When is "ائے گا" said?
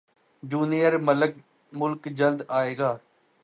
2.57-2.91